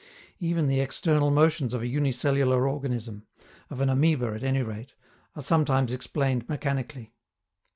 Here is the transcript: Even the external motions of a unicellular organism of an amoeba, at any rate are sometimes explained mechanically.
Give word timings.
Even 0.39 0.65
the 0.65 0.79
external 0.79 1.29
motions 1.29 1.75
of 1.75 1.83
a 1.83 1.87
unicellular 1.87 2.67
organism 2.67 3.27
of 3.69 3.81
an 3.81 3.89
amoeba, 3.91 4.33
at 4.33 4.43
any 4.43 4.63
rate 4.63 4.95
are 5.35 5.43
sometimes 5.43 5.93
explained 5.93 6.49
mechanically. 6.49 7.13